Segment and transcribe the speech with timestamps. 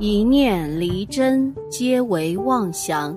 [0.00, 3.16] 一念离真，皆为妄想。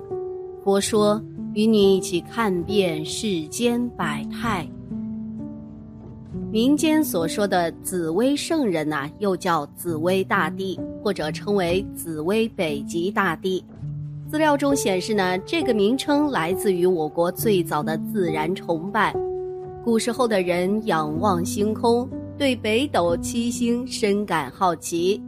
[0.62, 1.20] 佛说，
[1.52, 4.64] 与你一起看遍世间百态。
[6.52, 13.64] 民间所说的紫薇圣人呐，又叫紫薇大帝，或者称为紫薇北极大帝。
[14.30, 19.12] 资料中显示呢，这个名称来自于我国最早的自然崇拜。
[19.84, 25.20] 古时候的人仰望星空，对北斗七星深感好奇。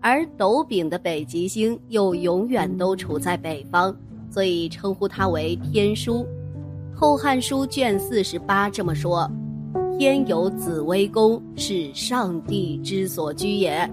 [0.00, 3.94] 而斗柄的北极星又永远都处在北方，
[4.30, 6.24] 所以称呼它为天枢。
[6.94, 9.30] 《后汉书》卷四十八这么说
[9.98, 13.88] ：“天有紫微宫，是上帝之所居也。”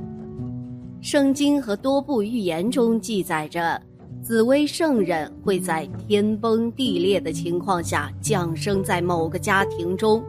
[1.02, 3.80] 圣经和多部预言中记载着，
[4.23, 10.23] 紫薇圣人会在天崩地裂的情况下降生在某个家庭中，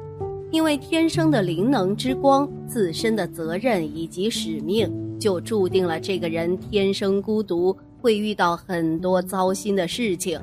[0.51, 4.91] 因为天生的灵能之光、自身的责任以及使命。
[5.19, 10.41] 就注定了这个人天生孤独，会遇到很多糟心的事情。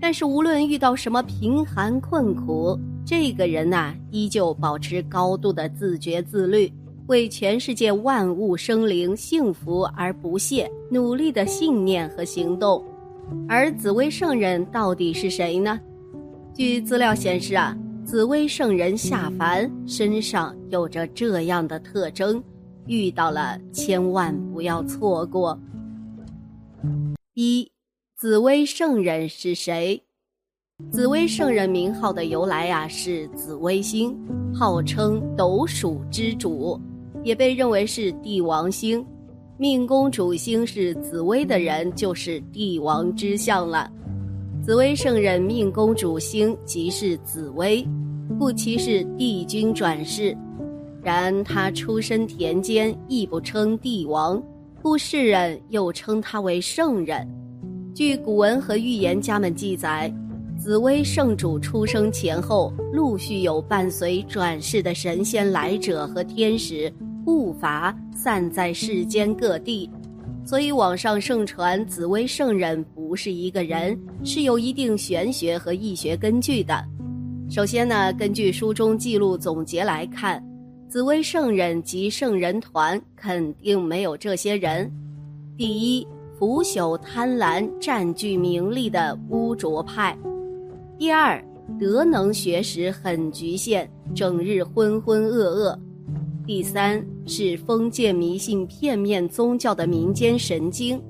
[0.00, 6.72] 但是无论遇到什么贫寒困苦，这个人呐，依旧保持高度的自觉自律，
[7.06, 12.84] 为全世界万物生灵幸福而不懈努力的信念和行动。
[13.48, 15.78] 而紫薇圣人到底是谁呢？
[16.52, 22.42] 据资料显示啊，紫薇圣人下凡身上有着这样的特征。
[22.86, 25.58] 遇到了，千万不要错过。
[27.34, 27.70] 一，
[28.16, 30.02] 紫薇圣人是谁？
[30.90, 34.16] 紫薇圣人名号的由来呀，是紫微星，
[34.52, 36.80] 号称斗数之主，
[37.22, 39.04] 也被认为是帝王星。
[39.58, 43.88] 命宫主星是紫薇的人，就是帝王之相了。
[44.64, 47.86] 紫薇圣人命宫主星即是紫薇，
[48.38, 50.36] 故其是帝君转世。
[51.02, 54.40] 然他出身田间，亦不称帝王，
[54.80, 57.28] 故世人又称他为圣人。
[57.92, 60.12] 据古文和预言家们记载，
[60.56, 66.92] 紫薇圣主出生前后，陆续有伴随转世的神仙来者和天使
[67.24, 69.90] 护法散在世间各地，
[70.44, 76.80] 所以网上盛传紫薇圣人不是一个人，是有一定玄学和易学根据的。
[77.50, 80.42] 首先呢，根据书中记录总结来看。
[80.92, 84.92] 紫薇圣人及圣人团肯定没有这些人。
[85.56, 86.06] 第一，
[86.38, 90.14] 腐朽贪婪、占据名利的污浊派；
[90.98, 91.42] 第二，
[91.80, 95.78] 德能学识很局限，整日浑浑噩噩；
[96.46, 101.00] 第三是封建迷信、片面宗教的民间神经；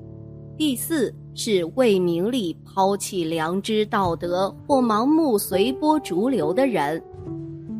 [0.57, 7.03] 第四是为名利抛弃良知道德或盲目随波逐流的人。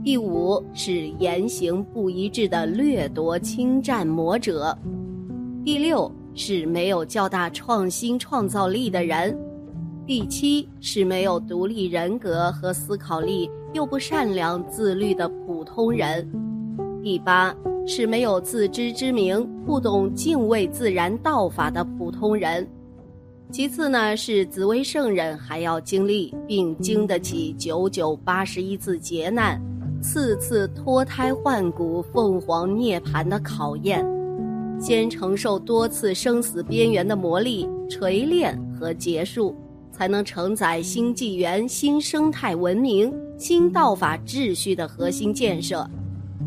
[0.03, 4.77] 第五是言行不一致的掠夺侵占魔者，
[5.63, 9.33] 第六是没有较大创新创造力的人，
[10.05, 16.29] 第七是没有独立人格和思考力又不善良自律的普通人，
[17.01, 17.55] 第八
[17.87, 22.67] 是没有自知之明不懂敬畏自然道法的普通人，
[23.53, 29.57] 其次呢是紫薇圣人还要经历并经得起九九八十一次劫难。
[30.03, 34.05] 次次脱胎换骨、凤凰涅槃的考验，
[34.77, 39.55] 先承受多次生死边缘的磨砺、锤炼和结束，
[39.93, 45.89] 才能承载新纪元、新生态文明、新道法秩序的核心建设，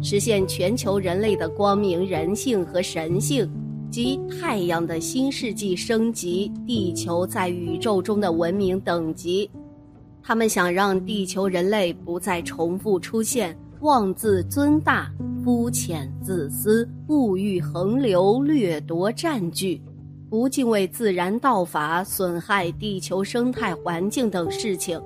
[0.02, 3.50] 实现全球人类的光明人性和神性，
[3.90, 9.50] 及太阳的新世纪升级、地球在宇宙中的文明等级。
[10.26, 15.08] 他们想让地球人类不再重复出现妄自尊大、
[15.44, 19.80] 肤浅自私、物欲横流、掠夺占据、
[20.28, 25.00] 不敬畏自然道法、损害地球生态环境等事情。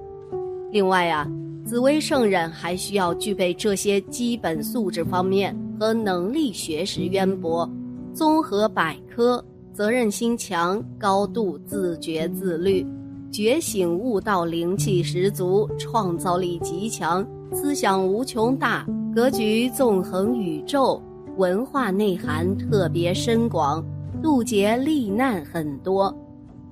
[0.73, 1.31] 另外啊，
[1.67, 7.69] 紫薇圣人还需要具备这些基本素质方面和能力，学识渊博，
[8.15, 9.45] 综合百科，
[9.75, 12.87] 责任心强，高度自觉自律。
[13.31, 18.85] 觉醒悟道，灵气十足，创造力极强，思想无穷大，
[19.15, 21.01] 格局纵横宇宙，
[21.37, 23.85] 文化内涵特别深广，
[24.21, 26.13] 渡劫历难很多，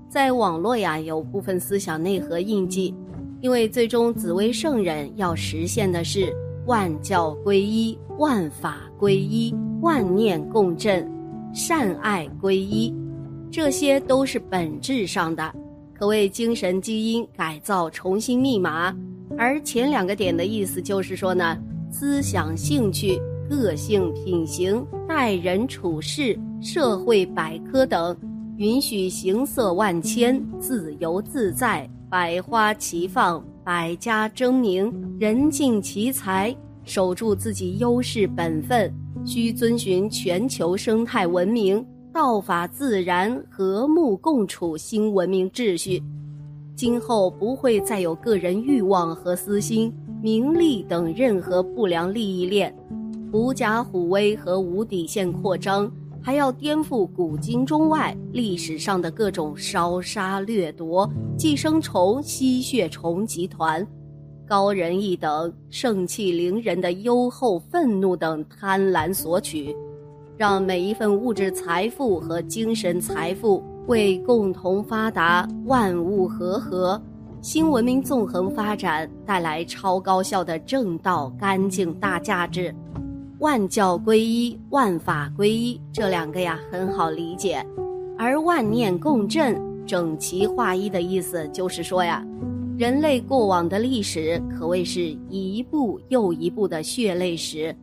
[0.08, 2.92] 在网络呀有部分思想内核印记，
[3.40, 6.34] 因为最终紫薇圣人要实现的是
[6.66, 11.08] 万教归一、万法归一、万念共振、
[11.54, 12.92] 善爱归一，
[13.48, 15.54] 这些都是本质上的。
[15.98, 18.96] 可谓精神基因改造重新密码，
[19.36, 21.58] 而前两个点的意思就是说呢，
[21.90, 28.16] 思想、兴趣、个性、品行、待人处事、社会百科等，
[28.58, 36.54] 允许形色万千，自由自在，百花齐放，百家争鸣，人尽其才，
[36.84, 38.88] 守住自己优势本分，
[39.26, 41.84] 需遵循全球生态文明、
[42.18, 46.02] 道法自然、和睦共处新文明秩序。
[46.74, 52.76] 今后不会再有个人欲望和私心、名利等任何不良利益链，
[53.30, 55.88] 狐假虎威和无底线扩张。
[56.20, 63.86] 还要颠覆古今中外历史上的各种烧杀掠夺、寄生虫、吸血虫集团，
[64.44, 69.72] 高人一等、盛气凌人的优厚愤怒等贪婪索取，
[70.38, 77.00] 让每一份物质财富和精神财富为共同发达、万物和合、
[77.42, 82.72] 新文明纵横发展带来超高效的正道、干净大价值。
[83.40, 87.60] 万教归一，万法归一，这两个呀很好理解，
[88.16, 92.24] 而万念共振、整齐划一的意思就是说呀，
[92.76, 97.74] 人类过往的历史可谓是一步又一步的血泪史，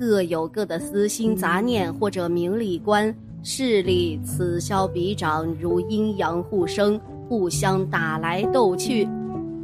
[0.00, 6.98] 各有各的私心杂念或者名利观势力，此消彼长，如阴阳互生，
[7.28, 9.06] 互相打来斗去，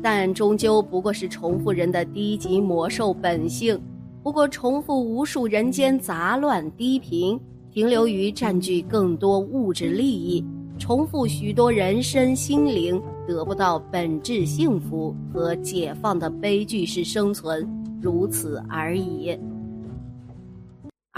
[0.03, 3.81] 但终究不过是重复人的低级魔兽本性。
[4.23, 7.41] 不过，重复无数人间杂乱低频，
[7.73, 10.45] 停留于占据更多物质利益，
[10.79, 17.67] 重复许多人身心灵得不到本质幸福和解放的悲剧式生存，
[18.03, 19.35] 如此而已。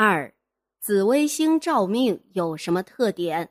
[0.00, 0.32] 二，
[0.78, 3.48] 紫微星照命有什么特点？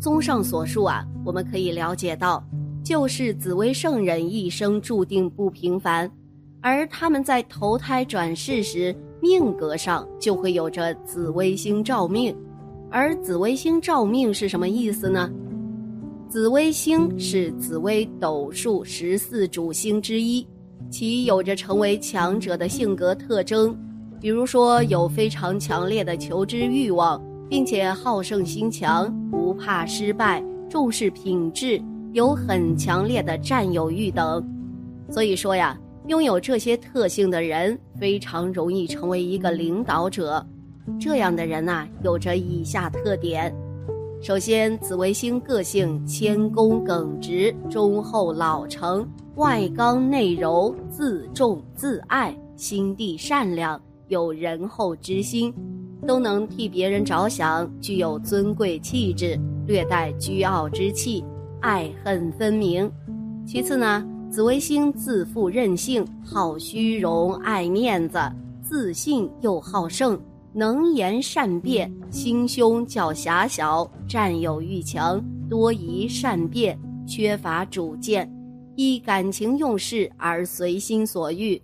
[0.00, 2.42] 综上所述啊，我们可以了解到，
[2.82, 6.10] 就是紫微圣人一生注定不平凡。
[6.62, 12.34] 而他们在投胎转世时，命格上就会有着紫微星照命。
[12.90, 15.30] 而紫微星照命是什么意思呢？
[16.26, 20.48] 紫微星是紫微斗数十四主星之一，
[20.90, 23.78] 其有着成为强者的性格特征，
[24.20, 31.82] 比如说有非常强烈的求知欲望，并且好胜心强，不怕失败，重视品质，
[32.12, 34.46] 有很强烈的占有欲等。
[35.08, 35.78] 所以说呀。
[36.06, 40.44] 拥有这些特性的人非常容易成为一个领导者。
[40.98, 43.54] 这样的人呐，有着以下特点：
[44.20, 49.06] 首先，紫微星个性谦恭耿直、忠厚老成、
[49.36, 53.80] 外刚内柔、自重自爱、心地善良、
[54.10, 55.54] 有仁厚之心，
[56.06, 61.24] 都能替别人着想，具有尊贵气质，略带倨傲之气，
[61.60, 62.90] 爱恨分明。
[63.46, 64.06] 其次呢？
[64.28, 68.18] 紫微星自负任性，好虚荣，爱面子，
[68.62, 70.20] 自信又好胜，
[70.52, 76.78] 能言善辩，心胸较狭小，占有欲强，多疑善变，
[77.08, 78.32] 缺乏主见，
[78.76, 81.60] 依感情用事而随心所欲，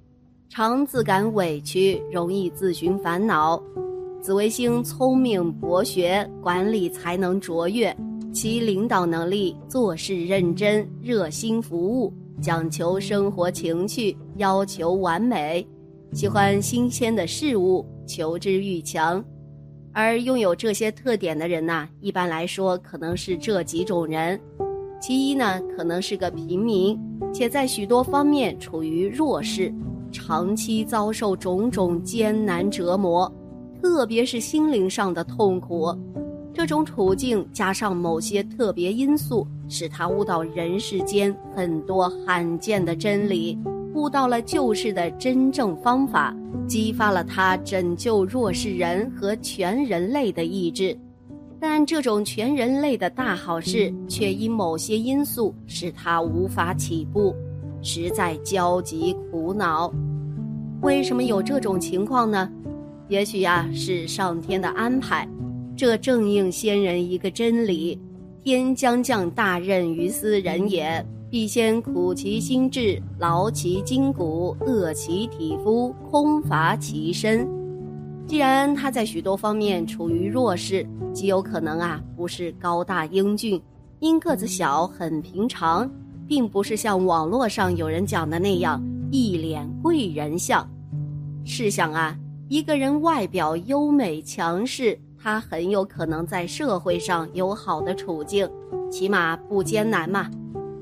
[0.48, 3.60] 常自感委屈，容易自寻烦恼。
[4.22, 7.94] 紫微星聪明博学，管理才能卓越，
[8.32, 12.12] 其领导能力，做事认真，热心服务。
[12.40, 15.66] 讲求生活情趣，要求完美，
[16.12, 19.22] 喜欢新鲜的事物，求知欲强，
[19.92, 24.40] 而拥有这些特点的人呐，一般来说可能是这几种人：
[25.00, 26.99] 其一呢，可能是个平民，
[27.32, 29.73] 且在许多方面处于弱势，
[30.16, 33.30] 长期遭受种种艰难折磨，
[33.82, 35.94] 特别是心灵上的痛苦。
[36.54, 43.58] 这种处境加上某些特别因素，使他悟到人世间很多罕见的真理，
[43.92, 46.35] 悟到了救世的真正方法，
[46.66, 50.99] 激发了他拯救弱势人和全人类的意志。
[51.61, 57.35] 但这种全人类的大好事，却因某些因素使他无法起步，
[57.82, 59.92] 实在焦急苦恼。
[60.87, 62.49] 为什么有这种情况呢？
[63.09, 65.28] 也许呀，是上天的安排。
[65.76, 68.00] 这正应先人一个真理：
[68.45, 77.49] 天将降大任于斯人也，必先苦其心志，劳其筋骨，饿其体肤，空乏其身。
[78.25, 83.61] 既然他在许多方面处于弱势，极有可能啊不是高大英俊，
[83.99, 85.90] 因个子小很平常，
[86.28, 90.64] 并不是像网络上有人讲的那样一脸贵人相。
[91.48, 94.98] 试想啊，一个人外表优美强势。
[95.16, 98.48] 他很有可能在社会上有好的处境，
[98.90, 100.28] 起码不艰难嘛，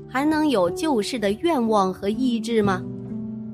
[0.09, 2.83] 还能有救世的愿望和意志吗？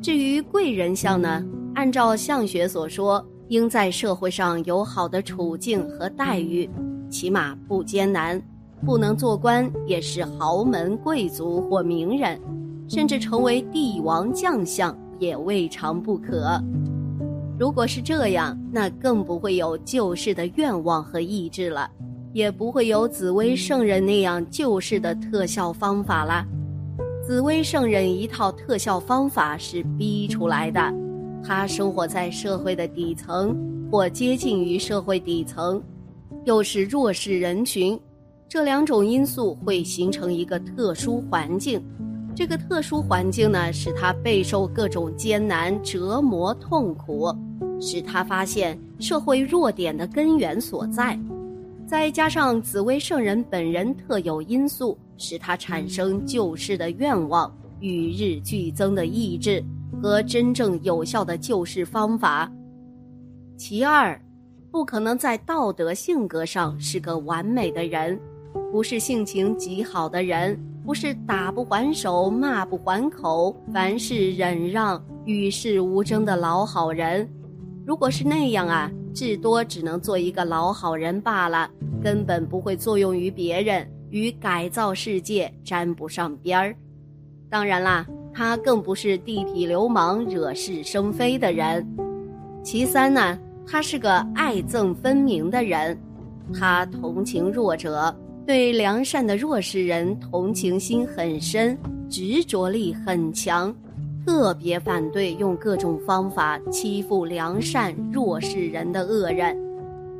[0.01, 1.43] 至于贵人相呢？
[1.75, 6.69] 按照相学所说，应在社会上有好的处境和待遇，
[7.09, 8.41] 起码不艰难，
[8.85, 12.39] 不能做官也是豪门贵族或名人，
[12.87, 16.61] 甚至成为帝王将相也未尝不可。
[17.61, 21.87] 如果是这样，那更不会有救世的愿望和意志了，
[22.33, 26.43] 也不会有紫薇圣人那样救世的特效方法了。
[27.23, 30.91] 紫薇圣人一套特效方法是逼出来的，
[31.43, 33.55] 他生活在社会的底层
[33.91, 35.79] 或接近于社会底层，
[36.45, 37.95] 又是弱势人群，
[38.49, 41.79] 这两种因素会形成一个特殊环境。
[42.35, 47.33] 这个特殊环境呢，使他备受各种艰难折磨、痛苦。
[47.83, 51.19] 使他发现社会弱点的根源所在，
[51.87, 59.63] 再加上紫薇圣人本人特有因素，使他产生救世的愿望、与日俱增的意志
[59.99, 62.51] 和真正有效的救世方法。
[63.57, 64.19] 其二，
[64.69, 68.19] 不可能在道德性格上是个完美的人，
[68.71, 77.29] 不是性情极好的人，不是打不还手、骂不还口、凡事忍让、与世无争的老好人。
[77.85, 81.69] 如果是那样啊，至多只能做一个老好人罢了，
[82.01, 86.75] 根本不会作用于别人，与改造世界沾不上边儿。
[87.49, 91.85] 当然啦，他更不是地痞流氓、惹是生非的人。
[92.63, 95.99] 其三呢，他是个爱憎分明的人，
[96.53, 101.77] 他同情弱者，对良善的弱势人同情心很深，
[102.09, 103.73] 执着力很强。
[104.25, 109.57] 特别反对用各种方法欺负良善弱势人的恶人、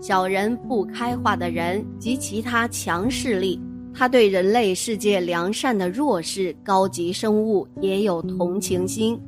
[0.02, 3.62] 小人、不开化的人及其他强势力。
[3.94, 9.20] 他对人类世界良善的弱势高级生物也有同情心。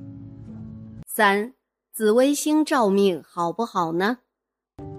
[1.06, 1.54] 三，
[1.92, 4.18] 紫微星照命好不好呢？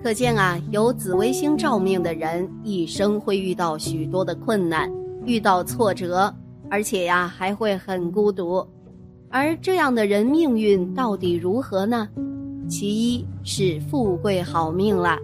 [0.04, 4.93] 可见啊，有紫微星照命的人一生会遇到许多的困难，
[5.25, 6.31] 遇到挫折，
[6.71, 8.62] 而且呀还会很孤独。
[9.31, 12.07] 而这样的人命运到底如何呢？
[12.69, 15.19] 其一是富贵好命了，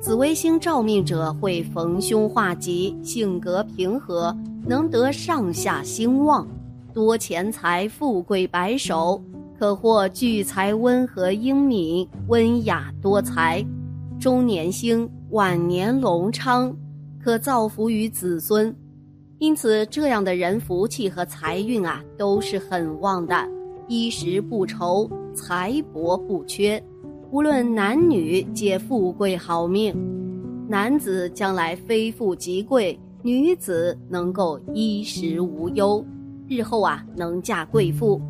[0.00, 4.32] 紫微星照命者会逢凶化吉，性格平和，
[4.64, 6.46] 能得上下兴旺，
[6.94, 9.20] 多钱财，富贵白首，
[9.58, 13.64] 可获聚财，温和英敏，温雅多才，
[14.20, 16.76] 中年兴，晚年隆昌，
[17.24, 18.74] 可造福于子孙。
[19.38, 23.34] 因此，这样的人福气和财运啊，都是很旺的，
[23.88, 26.82] 衣食不愁，财帛不缺，
[27.30, 29.96] 无论男女皆富贵好命。
[30.68, 36.04] 男子将来非富即贵，女子能够衣食无忧，
[36.46, 38.20] 日后啊能嫁贵妇，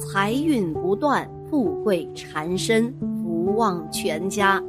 [0.00, 2.92] 财运不断，富贵缠身，
[3.22, 4.60] 福旺全家。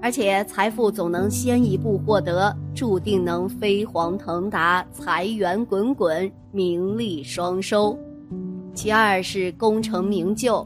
[0.00, 7.98] 而且财富总能先一步获得，注定能飞黄腾达，财源滚滚，名利双收。
[8.74, 10.64] 其二是功成名就，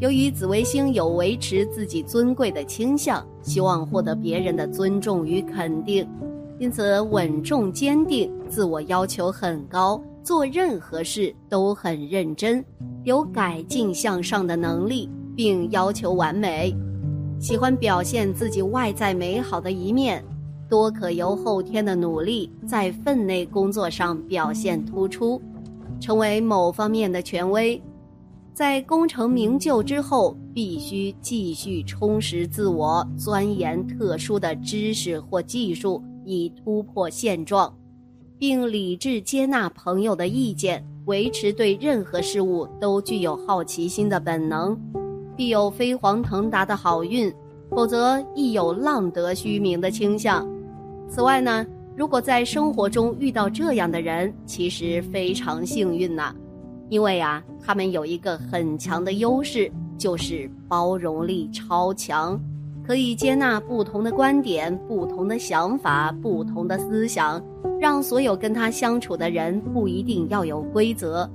[0.00, 6.08] 由于紫微星有维持自己尊贵的倾向，希望获得别人的尊重与肯定，
[6.58, 12.64] 因此稳重坚定，自我要求很高，做任何事都很认真，
[13.04, 16.74] 有改进向上的能力，并要求完美。
[17.42, 20.24] 喜欢表现自己外在美好的一面，
[20.70, 25.42] 多可由后天的努力在分内工作上表现突出，
[26.00, 27.82] 成为某方面的权威。
[28.54, 37.74] 在功成名就之后，必须继续充实自我，钻研特殊的知识或技术，以突破现状，
[38.38, 44.78] 并理智接纳朋友的意见，维持对任何事物都具有好奇心的本能。
[45.36, 47.32] 必有飞黄腾达的好运，
[47.70, 50.46] 否则亦有浪得虚名的倾向。
[51.08, 56.34] 此外呢，如果在生活中遇到这样的人，其实非常幸运呐，
[56.88, 62.40] 因为啊，他们有一个很强的优势，就是包容力超强，
[62.86, 67.42] 可以接纳不同的观点、不同的想法、不同的思想，
[67.80, 71.28] 让所有跟他相处的人不一定要有规则。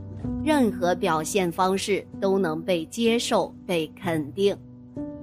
[0.48, 4.56] 任何表现方式都能被接受、被肯定，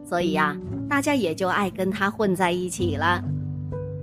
[0.07, 0.55] 所以呀，
[0.87, 3.25] 大家也就爱跟他混在一起了。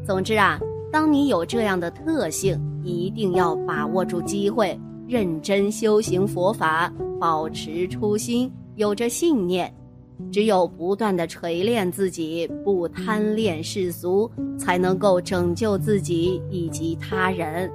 [0.04, 0.60] 总之啊，
[0.92, 4.76] 当你有这样的特性，一定要把握住机会，
[5.08, 9.72] 认真修行佛法，保持初心，有着信念。
[10.32, 17.72] 只有不断的锤炼自己，不贪恋世俗，才能够拯救自己以及他人。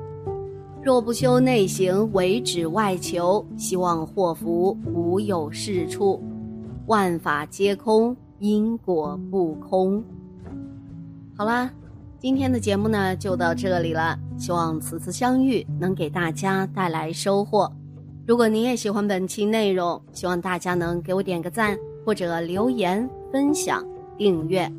[0.87, 6.23] 若不修内行，唯指外求，希望祸福无有是处。
[6.87, 10.01] 万法皆空，因果不空。
[11.37, 11.69] 好啦。
[12.21, 17.69] 今天的节目呢就到这里了，希望此次相遇能给大家带来收获。
[18.25, 23.85] 如果您也喜欢本期内容，希望大家能给我点个赞，或者留言、分享、
[24.17, 24.71] 订阅。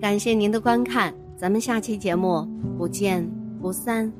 [0.00, 3.30] 感谢您的观看，咱们下期节目不见
[3.60, 4.10] 不散。